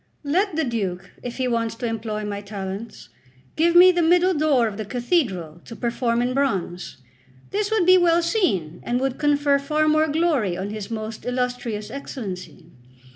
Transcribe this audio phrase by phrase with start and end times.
[0.23, 3.09] Let the Duke, if he wants to employ my talents,
[3.55, 6.97] give me the middle door of the cathedral to perform in bronze.
[7.51, 11.91] This would be well seen, and would confer far more glory on his most illustrious
[11.91, 12.71] Excellency.